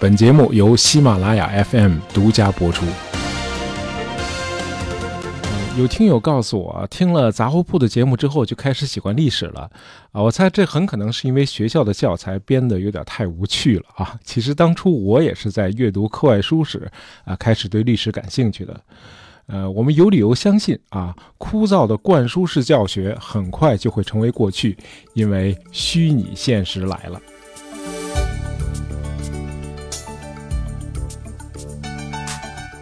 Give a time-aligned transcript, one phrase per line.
[0.00, 2.86] 本节目由喜马拉雅 FM 独家播出。
[5.76, 9.68] 有听友告诉我，听了杂货铺的节目之后，就开始喜欢历史了
[10.12, 10.22] 啊！
[10.22, 14.14] 我猜这很可能是因为学校的教材编得有点太无趣了啊！
[14.22, 16.88] 其实当初我也是在阅读课外书时
[17.24, 18.80] 啊，开始对历史感兴趣的。
[19.46, 24.76] 呃，我们有理由相信啊，枯燥的灌输式教学很快就会成为过去，
[25.14, 27.20] 因为虚拟现实来了。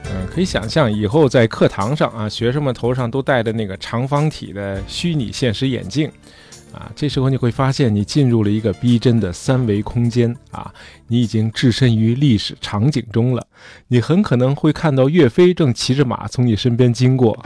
[0.08, 6.10] 嗯可以想象，以后在课堂上啊，学生们头上都戴着那个长方体的虚拟现实眼镜，
[6.72, 10.72] 啊，这时候你会发现你进入了一个逼真的三维空间啊，
[11.08, 13.46] 你已经置身于历史场景中了，
[13.88, 17.44] 你很可能会看到岳飞正骑着马从你身边经过。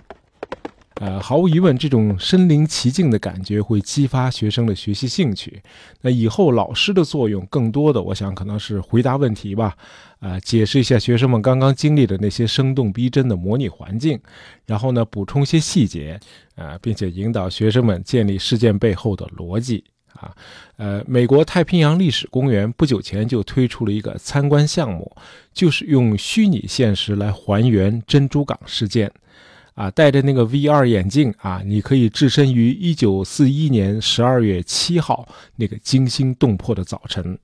[1.01, 5.63] 呃，毫无疑问，这种身临其境的感觉会激发学生的学习兴趣。
[6.03, 9.75] 那以后老师的作用更多的，我想可能是回答问题吧，
[10.19, 14.21] 啊，解释一下学生们刚刚经历的那些生动逼真的模拟环境，
[14.67, 16.21] 然后呢补充一些细节，
[16.55, 19.83] 啊，并且引导学生们建立事件背后的逻辑。
[20.13, 20.37] 啊，
[20.77, 25.11] 呃，美国太平洋历史公园不久前就推出了一个参观项目，
[25.55, 29.11] 就是用虚拟现实来还原珍珠港事件。
[29.81, 37.39] 啊，戴着那个 VR 眼镜啊，你可以置身于1941年12月7号那个惊心动魄的早晨。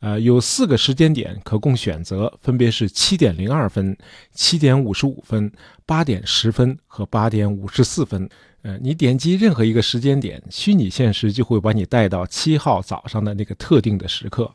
[0.00, 3.96] 呃，有四个时间点可供选择，分别是7点02分、
[4.34, 5.52] 7点55分、
[5.86, 8.28] 8点10分和8点54分。
[8.62, 14.52] 呃，你点击任何一个时间点，虚拟现实就会把你带到7号早上的那个特定的时刻。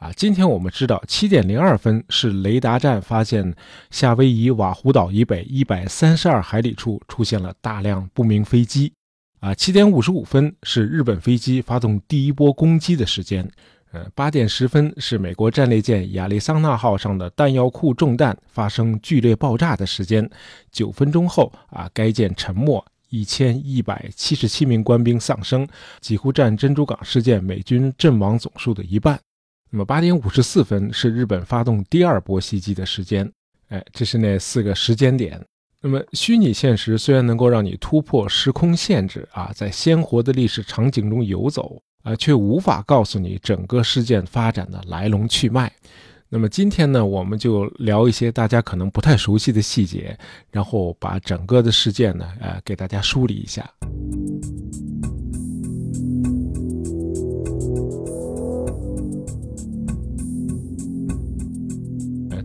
[0.00, 3.54] 啊，今天我们知道七点零二分是雷达站发现
[3.90, 8.90] 夏威夷瓦胡岛以北一百三十二海里处出现了大量不明飞机。
[9.40, 13.46] 啊，七点五十五分是日本飞机发动第一波攻击的时间。
[13.92, 20.26] 呃，八点十分是美国战列舰亚利桑那号上的弹药库中弹发生剧烈爆炸的时间。
[20.72, 25.68] 九分钟后，啊，该舰沉没，一千一百七十七名官兵丧生，
[26.00, 29.20] 几乎占珍珠港事件美军阵亡总数的一半。
[29.70, 33.30] 那么八点五十四分是日本发动第二波袭击的时间，
[33.68, 35.40] 哎，这是那四个时间点。
[35.80, 45.72] 那么虚拟现实虽然能够让你突破时空限制啊，在鲜活的历史场景中游走啊，却无法告诉你整个事件发展的来龙去脉。
[46.28, 50.18] 那么今天呢，我们就聊一些大家可能不太熟悉的细节，
[50.50, 53.68] 然后把整个的事件呢，呃，给大家梳理一下。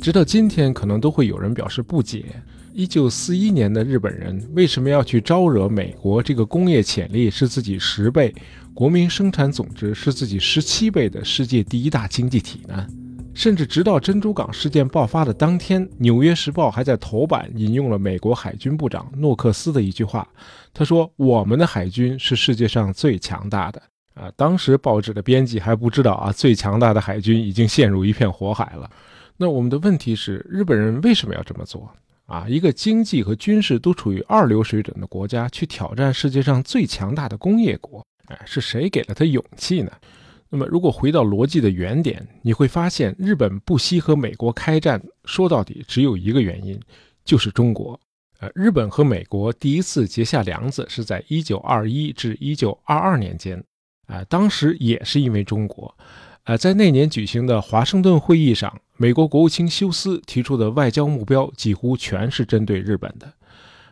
[0.02, 2.26] 直到今天，可能都会有人表示不解：
[2.74, 8.34] 一九四一年的日本人为什么要去招惹美国这个工业潜力是自己十倍、
[8.74, 12.86] 国民生产总值是自己十七倍的世界第一大经济体呢？
[13.34, 20.26] 甚至直到珍珠港事件爆发的当天，《纽约时报》还在头版引用了美国海军部长诺克斯的一句话，
[20.74, 23.82] 他说：“我们的海军是世界上最强大的。”
[24.16, 28.90] 啊，当时报纸的编辑还不知道啊，最强大的海军已经陷入一片火海了。
[29.38, 31.92] 那我们的问题是，日本人为什么要这么做
[32.26, 32.48] 啊？
[32.48, 39.92] 一个经济和军事都处于二流水准的国家，去挑战世界上最强大的工业国，哎，是谁给了他勇气呢？
[40.50, 46.80] 那么，如果回到逻辑的原点，你会发现，日本不惜和美国开战，说到底只有一个原因，
[47.26, 48.00] 就是中国。
[48.40, 53.64] 呃，日本和美国第一次结下梁子是在1921至1922年间，
[54.08, 55.94] 啊，当时也是因为中国。
[56.44, 63.32] 呃，在那年举行的华盛顿会议上，美国国务卿休斯提出的外交目标几乎全是针对日本的，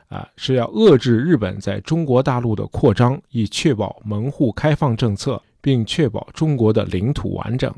[0.08, 7.74] 啊，是要遏制日本在中国大陆的扩张，以确保门户开放政策，并确保中国的领土完整。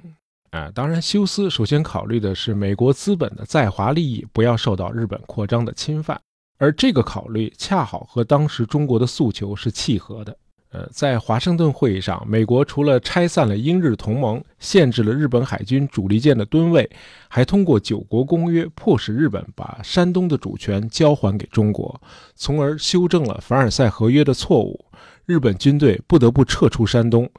[0.51, 6.21] 啊，当然，休斯首先考虑的是美国资本的在华利益不要受到日本扩张的侵犯，
[6.57, 10.37] 而这个考虑恰好和当时中国的诉求是契合的。
[10.75, 16.89] 呃，在华盛顿会议上，美国除了拆散了英日同盟，限制了日本海军主力舰的吨位，
[17.29, 22.01] 还通过九国公约迫使日本把山东的主权交还给中国，
[22.35, 24.83] 从而修正了凡尔赛合约的错误。
[25.25, 27.29] 日本军队不得不撤出山东。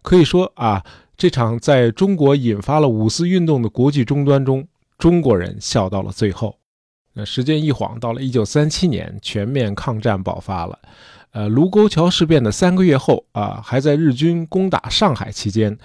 [0.00, 0.82] 可以说啊，
[1.18, 4.66] 这场在中国引发了五四运动的国际终端中，
[4.96, 6.56] 中国人笑到了最后。
[7.12, 10.78] 那时间一晃，到了一九三七年，全面抗战爆发了。
[11.36, 15.76] 呃，卢沟桥事变的三个月后啊，还在日军攻打上海期间，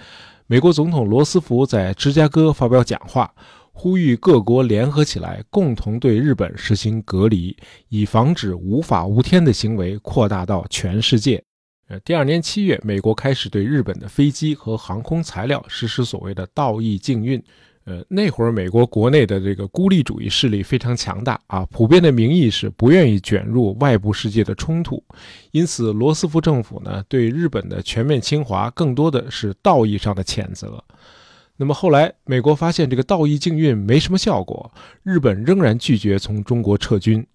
[0.46, 3.30] 美国总统罗斯福在芝加哥发表讲话，
[3.70, 7.54] 呼吁各国联合起来，共同对日本实行隔离，
[7.90, 11.44] 以防止无法无天的行为扩大到全世界。
[11.88, 17.38] 呃，第二年七月，美国开始对日本的飞机和航空材料实施所谓的道义禁运。
[17.84, 25.02] 呃，那会儿美国国内的这个孤立主义势力非常强大啊，普遍的民意是不愿意卷入外部世界的冲突，
[25.50, 30.82] 因此罗斯福政府呢对日本的全面侵华更多的是道义上的谴责。
[31.56, 37.26] 那么后来美国发现这个道义禁运没什么效果，日本仍然拒绝从中国撤军，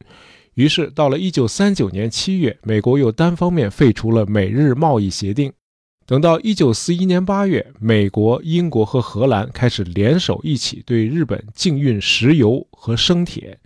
[0.54, 5.52] 于是到了1939年7月，美国又单方面废除了美日贸易协定。
[6.08, 13.60] 等到一九四一年八月，美国、英国和荷兰开始联手一起对日本禁运石油和生铁，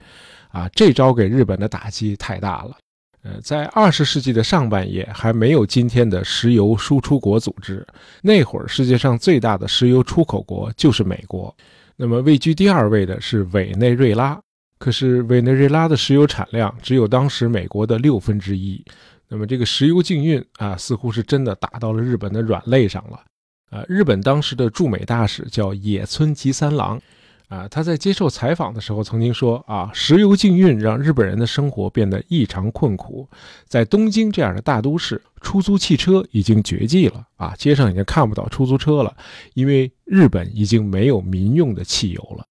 [0.49, 2.75] 啊，这招给日本的打击太大了。
[3.21, 7.85] 呃，在二十世纪的上半叶，还没有今天的石油输出国组织，
[8.23, 11.55] 那会儿世界上最大的石油出口国就是美国。
[11.95, 14.41] 那么位居第二位的是委内瑞拉，
[14.79, 18.83] 可是委内瑞拉的石油产量只有当时美国的六分之一。
[19.31, 23.21] 那么这个石油禁运啊，似乎是真的打到了日本的软肋上了。
[23.69, 27.01] 啊，日本当时的驻美大使叫野村吉三郎，
[27.47, 33.25] 啊，他在接受采访的时候曾经说啊，石油禁运让日本人的生活变得异常困苦，
[33.65, 39.15] 在东京这样的大都市，出租汽车已经绝迹了啊，街上已经看不到出租车了，
[39.53, 42.43] 因为日本已经没有民用的汽油了。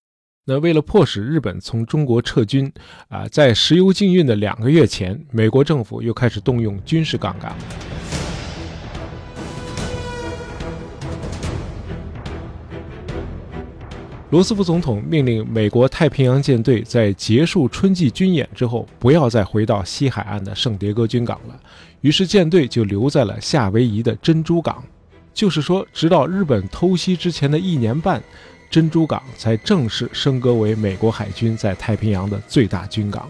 [0.52, 2.68] 那为了迫使日本从中国撤军，
[3.06, 7.54] 啊，在石油禁运的两个月前，美国政府又开始动用军事杠杆。
[14.30, 21.60] 罗斯福总统命令美国太平洋舰队在结束春季军演之后，不要再回到西海岸的圣迭戈军港了。
[22.00, 24.82] 于是舰队就留在了夏威夷的珍珠港。
[25.32, 28.20] 就是说，直到日本偷袭之前的一年半。
[28.70, 33.28] 珍珠港才正式升格为美国海军在太平洋的最大军港，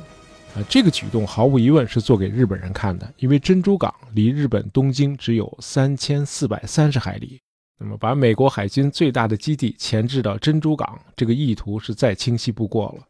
[0.54, 7.40] 啊，这个举动毫无疑问是做给日本人看的，因为珍珠港离日本东京只有三千四百三十海里，
[7.78, 13.06] 那么把美国海军最大的基地前置到珍珠港，这个意图是再清晰不过了。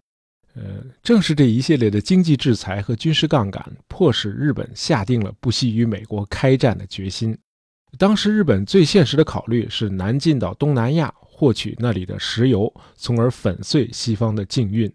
[0.55, 0.62] 呃，
[1.03, 7.37] 正是这一系列的经济制裁和军事杠杆，迫使日本下定了不惜与美国开战的决心。
[7.99, 11.12] 当时日本最现实的考虑是南进到东南亚。
[11.40, 14.92] 获取那里的石油，从而粉碎西方的禁运，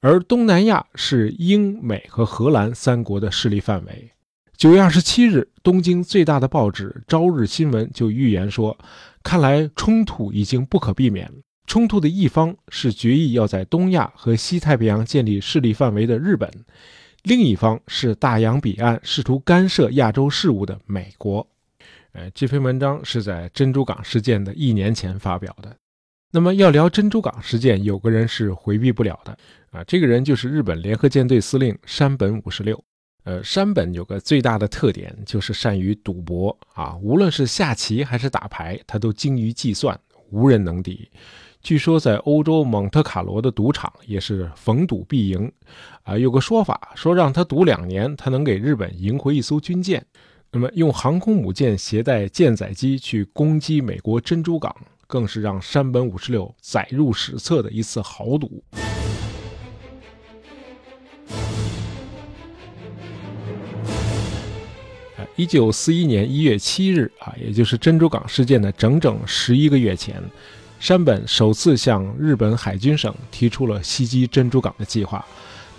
[0.00, 4.10] 而东南亚是英美和荷兰三国的势力范围。
[4.56, 8.76] 九月二十七日，东京最大的报纸《朝日新闻》就预言说
[9.22, 11.32] ：“看来冲突已经不可避免。
[11.64, 16.50] 冲突的一方是决意要在东亚和西太平洋建立势力范围的日本，
[17.22, 21.46] 另一方是大洋彼岸试图干涉亚洲事务的美国。”
[22.12, 25.76] 呃，这篇文章是在珍珠港事件的一年前发表的。
[26.30, 29.36] 那么要聊珍珠港事件，有个人是回避不了的
[29.70, 32.82] 啊，这个人就是日本联合舰队司令山本五十六。
[33.24, 39.98] 呃，山本有个最大的特点就是善于赌博啊，无论是下棋还是打牌，他都精于计算，
[40.30, 41.10] 无人能敌。
[41.60, 45.50] 据说在欧洲蒙特卡罗的赌场也是逢赌必赢
[46.04, 46.16] 啊。
[46.16, 50.04] 有个说法说，让他赌两年，他能给日本赢回一艘军舰。
[50.50, 54.74] 那么，用航空母舰携带舰载机去攻击美国珍珠港，
[55.06, 58.64] 更是让山本五十六载入史册的一次豪赌。
[65.36, 70.20] 一九四一年一月七日啊，也就是珍珠港事件的整整十一个月前，
[70.80, 75.22] 山本首次向日本海军省提出了袭击珍珠港的计划。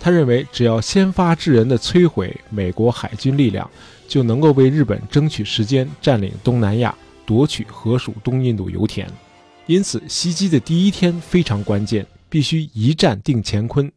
[0.00, 3.70] 他认为，只要先发制人的摧毁美国海军力量。
[4.08, 6.92] 就能够为日本争取时间，占领东南亚，
[7.24, 9.08] 夺取河属东印度油田。
[9.66, 13.88] 因此，袭击的第一天非常关键，必须一战定乾坤。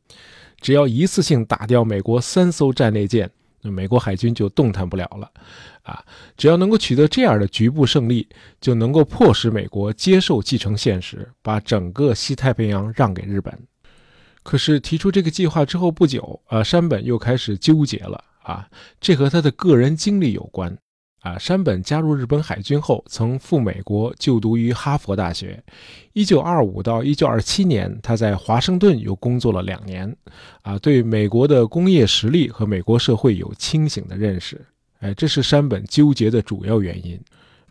[0.62, 3.28] 只要一次性打掉美国三艘战列舰，
[3.64, 5.28] 那美国海军就动弹不了了。
[5.82, 6.06] 啊，
[6.38, 8.28] 只要能够取得这样的局部胜利，
[8.62, 13.52] 就能够迫使美国接受继承现实，把整个西太平洋让给日本。
[14.44, 18.24] 可是提出这个计划之后不久，啊，山本又开始纠结了。
[18.44, 18.68] 啊，
[19.00, 20.78] 这和他的个人经历有关。
[21.22, 25.64] 啊，山本加入日本海军后，曾赴美国就读于哈佛大学。
[26.16, 30.14] 1925到1927年，他在华盛顿又工作了两年。
[30.62, 34.60] 啊，对美国的工业实力和美国社会有清醒的认识。
[35.00, 37.18] 哎，这是山本纠结的主要原因。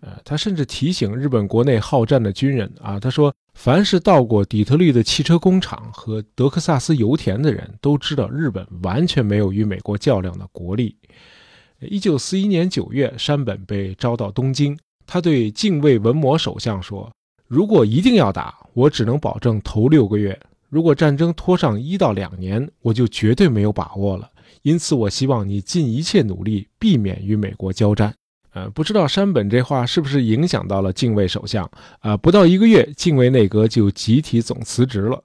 [0.01, 3.31] 呃，他甚至提醒日本国内好战的军人啊，他说。
[3.55, 10.97] 凡是到过底特律的汽车工厂和德克萨斯油田的人都知道，日本完全没有与美国较量的国力。
[11.81, 17.13] 一九四一年九月，山本被招到东京，他对近卫文磨首相说
[17.47, 20.35] ：“如果一定要打，我只能保证头六个月；
[20.69, 24.31] 如果战争拖上一到两年，我就绝对没有把握了。
[24.63, 28.15] 因此，我希望你尽一切努力避免与美国交战。”
[28.55, 31.71] 呃，不知道山本这话是不是影响到了近卫首相？
[32.01, 35.25] 啊，不到一个月，近卫内阁就集体总辞职了。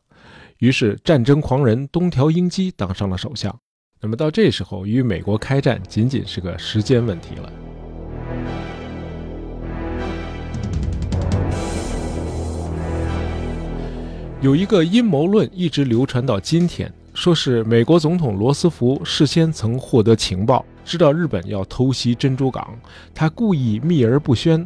[0.59, 3.53] 于是，战争狂人东条英机当上了首相。
[3.99, 7.51] 那么到这时候，与美国开战仅仅是个时间问题了。
[14.39, 20.65] 有一个阴谋论一直流传到今天，说是美国总统罗斯福事先曾获得情报。
[20.87, 22.65] 知道日本要偷袭珍珠港，
[23.13, 24.65] 他故意秘而不宣，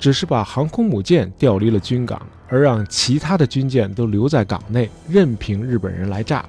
[0.00, 6.44] 只是把航空母舰调离了军港，而让其他的军舰都留在港内，任凭日本人来炸。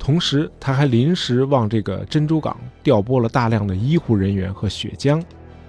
[0.00, 5.22] 同时，他还临时往这个珍珠港调拨了大量的医护人员和血浆。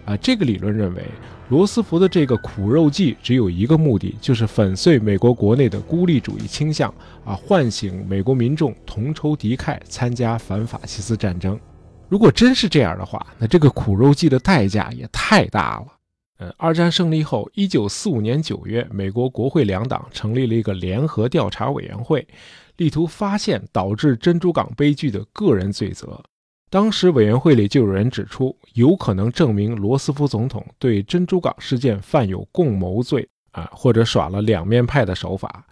[0.06, 1.04] 啊，这个理论认为，
[1.50, 6.92] 罗斯福的这个苦肉计只有一个目的，就是粉碎美国国内的孤立主义倾向，
[7.24, 11.60] 啊，唤醒美国民众同仇敌忾，参加反法西斯战争。
[12.10, 15.88] 如果真是这样的话，那这个苦肉计的代价也太大了。
[16.40, 22.26] 呃，二战胜利后，一九四五年九月，美国国会两党成立了一个联合调查委员会，
[22.78, 26.22] 力图发现导致珍珠港悲剧的个人罪责。
[26.70, 35.66] 当时委员会里就有人指出，有可能证明罗斯福总统对珍珠港事件犯有共谋罪啊，或者耍了两面派的手法。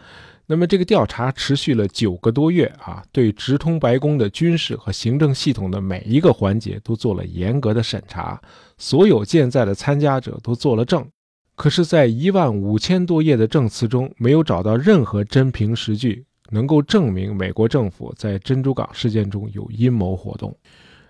[0.47, 8.39] 那么这个调查持续了九个多月啊，对直通白宫的军事和行政系统的每一个环节都做了严格的审查，
[8.77, 11.03] 所有健在的参加者都做了证。
[11.55, 20.55] 可是，在一万五千多页的证词中，没有找到任何真凭实据能够证明美国政府在珍珠港事件中有阴谋活动。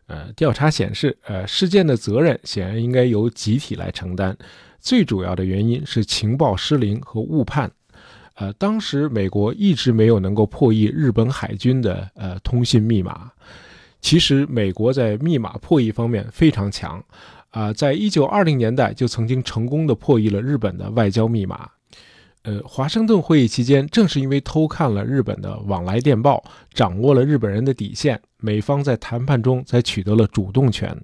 [0.07, 4.37] 呃，调查显示，呃，事件的责任显然应该由集体来承担，
[4.79, 7.69] 最主要的原因是情报失灵和误判。
[8.35, 13.31] 呃，当时美国一直没有能够破译日本海军的呃通信密码。
[14.01, 17.03] 其实，美国在密码破译方面非常强，
[17.49, 21.67] 啊，在一九二零年代就曾经成功的破译了日本的外交密码。
[22.43, 30.95] 呃，华盛顿会议期间，正是因为偷看了日本的往来电报，掌握了日本人的底线，美方在谈判中才取得了主动权。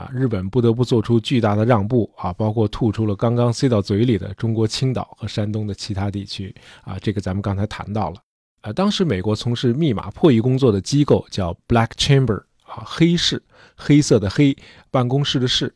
[0.00, 8.16] 啊，日本不得不做出巨大的让步啊，包括吐出了刚刚塞到嘴里的中国青岛和山东的其他地区啊，这个咱们刚才谈到了。
[8.62, 13.42] 啊，当时美国从事密码破译工作的机构叫 Black Chamber 啊，黑室，
[13.76, 14.56] 黑色的黑，
[14.90, 15.74] 办公室的室。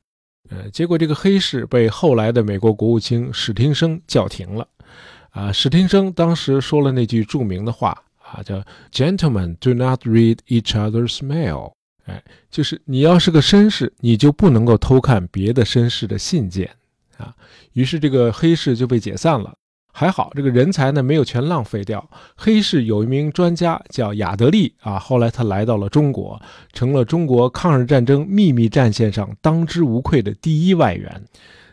[0.48, 4.66] 呃，结果这个黑室被后来的美国国务卿史汀生叫停了。
[5.30, 11.72] 啊，史汀生当时说了那句著名的话啊，叫 “Gentlemen do not read each other's mail”。
[12.04, 16.70] 哎，就是你要是个绅士，你就不能够偷看别的绅士的信件
[17.16, 17.34] 啊。
[17.72, 19.54] 于是这个黑市就被解散了。
[19.96, 22.10] 还好这个人才呢没有全浪费掉。
[22.36, 26.42] 黑市有一名专家叫亚德利啊，后来他来到了中国，
[26.72, 31.22] 成了中国抗日战争秘密战线上当之无愧的第一外援。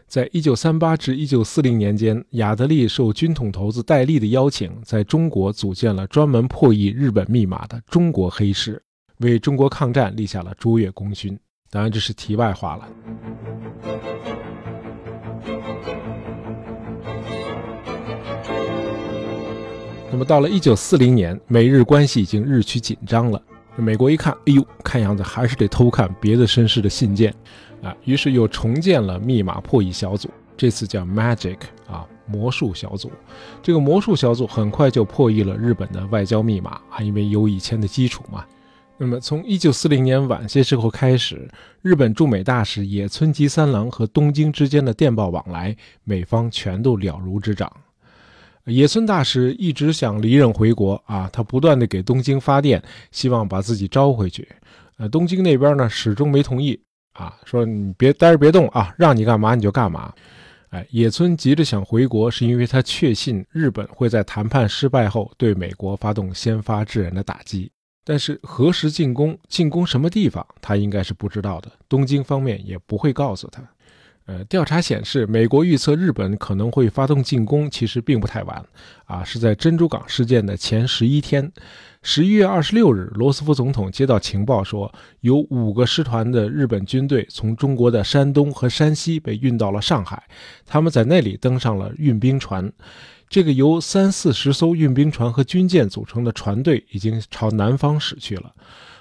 [0.07, 8.83] 在一九三八至一九四零年间，亚德利受军统头子戴笠的邀请，在中国组建了专门破译日本密码的中国黑市。
[9.21, 11.37] 为中国抗战立下了卓越功勋。
[11.69, 12.87] 当然，这是题外话了。
[20.11, 23.41] 那么，到了一九四零年，美日关系已经日趋紧张了。
[23.77, 27.33] 美国一看，哎呦，看样子还是得偷看别的绅士的信件
[27.81, 33.09] 啊，于是又重建了密码破译小组，这次叫 Magic 啊，魔术小组。
[33.63, 38.43] 这个魔术小组很快就破译了日本的外交密码啊，因为有以前的基础嘛。
[39.03, 41.49] 那么，从一九四零年晚些时候开始，
[41.81, 47.67] 日本驻美大使野村吉三郎和东京之间的电报往来，美方全都了如指掌。
[48.65, 52.79] 野村大使一直想离任回国啊，他不断的给东京发电，
[53.11, 54.47] 希望把自己招回去。
[54.97, 56.79] 呃，东京那边呢，始终没同意
[57.13, 60.13] 啊，说你别待着别动啊，让你干嘛你就干嘛。
[60.69, 67.71] 哎，野村急着想回国，是因为他确信日本会在谈判失败后对美国发动先发制人的打击。
[68.03, 71.71] 但是何时进攻、进攻什么地方，他应该是不知道的。
[71.87, 73.61] 东京方面也不会告诉他。
[74.25, 78.63] 呃，调查显示，美国预测日本可能会发动进攻，其实并不太晚。
[79.05, 81.51] 啊，是在珍珠港事件的前十一天，
[82.03, 90.23] 十一月二十六日，罗斯福总统接到情报说，有五个师团的日本军队从中国的山东和山西被运到了上海，
[90.65, 92.71] 他们在那里登上了运兵船。
[93.31, 98.53] 这个由三四十艘运兵船和军舰组成的船队已经朝南方驶去了。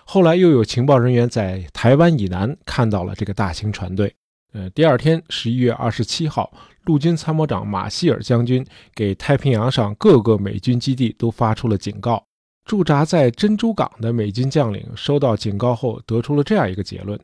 [0.04, 4.14] 后来又有情报人员在台湾以南看到了这个大型船队。
[4.52, 6.52] 呃，第二天，十一月二十七号，
[6.84, 12.24] 陆军参谋长马歇尔将军给太平洋上各个美军基地都发出了警告。
[12.64, 17.18] 驻扎在珍珠港的美军将领收到警告后，得出了这样一个结论：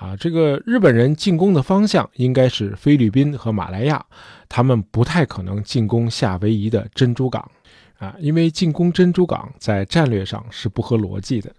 [0.00, 4.02] 啊，这个日本人进攻的方向应该是菲律宾和马来亚，
[4.48, 7.46] 他们不太可能进攻夏威夷的珍珠港，
[7.98, 11.52] 啊，因为进攻珍珠港在战略上是不合逻辑的。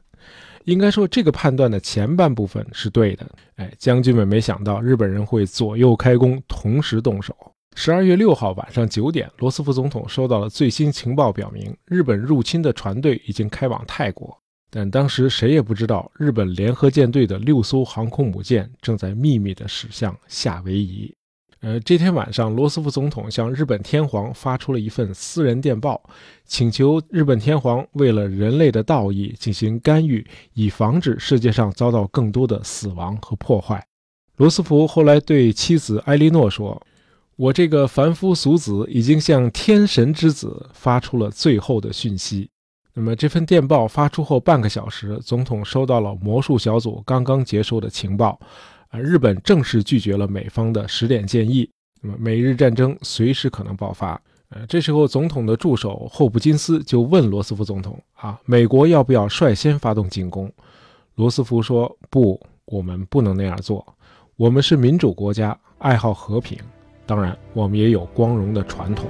[0.66, 3.28] 应该说，这个判断的前半部分是对的。
[3.58, 7.36] 哎，将军们没想到日本人会左右开弓，同时动手。
[7.76, 14.36] 十二月六号晚上九点，罗斯福总统收到了最新情报，表明日本入侵的船队已经开往泰国。
[14.74, 21.14] 但当时谁也不知道，日本联合舰队的六艘航空母舰正在秘密地驶向夏威夷。
[21.60, 26.02] 呃，这天晚上，罗斯福总统向日本天皇发出了一份私人电报，
[26.46, 33.86] 请求日本天皇为了人类的道义进行干预，以防止世界上遭到更多的死亡和破坏。
[34.38, 36.82] 罗斯福后来对妻子埃莉诺说
[37.36, 42.50] ：“我这个凡夫俗子已经向天神之子发出了最后的讯息。”
[42.94, 48.38] 那么这份电报发出后半个小时，总统收到了魔术小组刚刚接收的情报，
[48.90, 51.70] 啊，日本正式拒绝了美方的十点建议。
[52.02, 54.20] 那么美日战争随时可能爆发。
[54.50, 60.52] 呃，这时候总统的助手霍普金斯就问罗斯福总统：啊，美国要不要率先发动进攻？
[61.16, 63.86] 罗斯福说：不，我们不能那样做。
[64.36, 66.58] 我们是民主国家，爱好和平，
[67.06, 69.06] 当然，我们也有光荣的传统。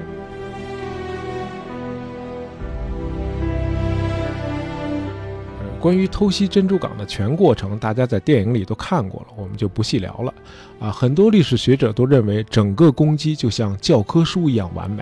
[5.82, 10.32] 关于偷袭珍珠港的全过程，大家在电影里都看过了，我们就不细聊了。
[10.80, 15.02] 啊，很多历史学者都认为整个攻击就像教科书一样完美。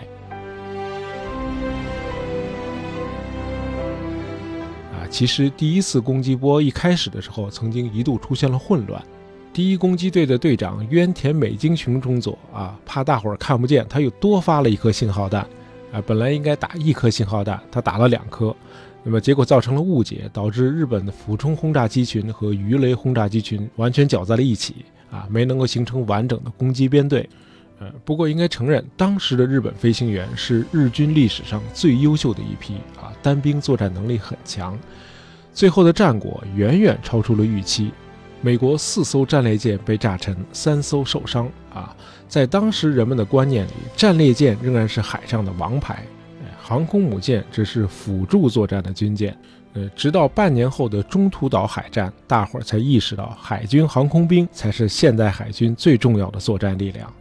[4.93, 9.03] 啊，其实第一次攻击波一开始的时候，曾经一度出现了混乱。
[9.51, 15.45] 第一攻击队的队长渊田美京雄中佐啊，怕大伙儿看不见，他又多发了一颗信号弹。
[15.91, 18.55] 啊，本来应该打一颗信号弹，他打了两颗。
[19.09, 27.27] 那么结果造成了误解，导致日本的俯冲轰炸机群和鱼雷轰炸机群完全搅在了一起啊，没能够形成完整的攻击编队。
[27.79, 34.77] 呃，不过应该承认，当时的日本飞行员是日军历史上最优秀的一批啊，单兵作战能力很强。
[35.55, 37.91] 最后的战果远远超出了预期，
[38.41, 41.95] 美国四艘战列舰被炸沉，三艘受伤啊。
[42.27, 46.05] 在当时人们的观念里，战列舰仍然是海上的王牌。
[46.69, 49.35] 航空母舰只是辅助作战的军舰，
[49.73, 57.11] 呃，直到半年后的中途岛海战，大伙儿才意识到海军航空兵才是现代海军最重要的作战力量。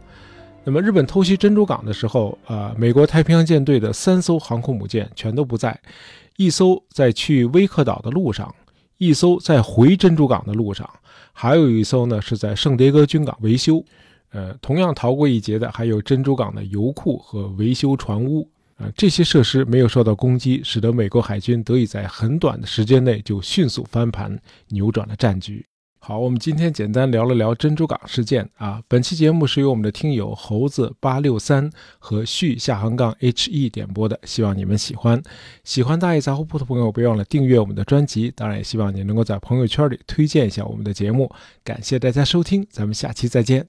[0.63, 5.75] 那么，日本偷袭珍珠港的时候，呃，美国太平洋舰队的三艘航空母舰全都不在，
[6.37, 8.53] 一艘在去威克岛的路上，
[8.99, 10.87] 一艘在回珍珠港的路上，
[11.33, 13.83] 还有一艘呢是在圣迭戈军港维修。
[14.31, 18.47] 呃，同样逃过一劫的还有珍珠港的油库和维修船坞。
[18.79, 24.39] 啊，这些设施没有受到攻击，使得美国海军得以在很短的时间内就迅速翻盘，
[24.69, 25.65] 扭转了战局。
[26.01, 28.81] 好，我们今天简单聊了聊珍珠港事件啊。
[28.87, 35.21] 本期节目是由我们的听友猴子八六三和旭下横杠 H E 点播的，希望你们喜欢。
[35.65, 38.31] 喜欢大爷杂货铺的朋友，别忘了订阅我们的专辑。
[38.33, 41.29] 当然，也希望你能够在朋友圈里推荐一下我们的节目。
[41.65, 43.67] 感谢大家收听，咱们下期再见。